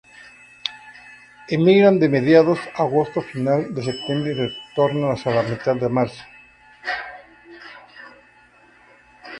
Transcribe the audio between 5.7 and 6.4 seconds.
de marzo.